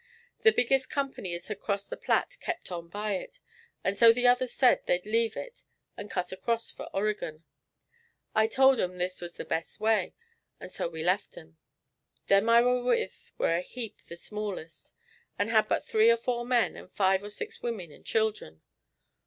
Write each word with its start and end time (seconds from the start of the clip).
"The 0.41 0.51
biggest 0.51 0.89
company 0.89 1.31
as 1.35 1.45
had 1.47 1.59
crossed 1.59 1.91
the 1.91 1.95
Platte, 1.95 2.35
kept 2.39 2.71
on 2.71 2.87
by 2.87 3.13
it, 3.17 3.39
and 3.83 3.95
so 3.95 4.11
the 4.11 4.25
others 4.25 4.51
said 4.51 4.83
they'd 4.87 5.05
leave 5.05 5.37
it 5.37 5.61
and 5.95 6.09
cut 6.09 6.31
across 6.31 6.71
fur 6.71 6.85
Oregon. 6.91 7.43
I 8.33 8.47
tole 8.47 8.81
'em 8.81 8.97
this 8.97 9.21
war 9.21 9.29
the 9.29 9.45
best 9.45 9.79
way, 9.79 10.15
and 10.59 10.71
so 10.71 10.87
we 10.87 11.03
left 11.03 11.37
'em. 11.37 11.59
Them 12.25 12.49
I 12.49 12.63
war 12.63 12.83
with 12.83 13.31
war 13.37 13.49
a 13.53 13.61
heap 13.61 14.01
the 14.07 14.17
smallest, 14.17 14.91
and 15.37 15.51
had 15.51 15.67
but 15.67 15.85
three 15.85 16.09
or 16.09 16.17
four 16.17 16.47
men 16.47 16.75
and 16.75 16.91
five 16.91 17.21
or 17.21 17.29
six 17.29 17.61
women 17.61 17.91
and 17.91 18.03
children. 18.03 18.63